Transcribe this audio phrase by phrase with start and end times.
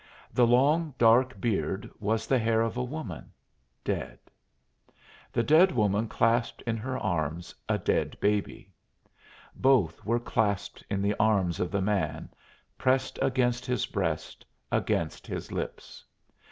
[0.33, 3.31] The long dark beard was the hair of a woman
[3.83, 4.17] dead.
[5.31, 8.67] The dead woman clasped in her arms a dead babe.
[9.53, 12.29] Both were clasped in the arms of the man,
[12.79, 16.03] pressed against his breast, against his lips.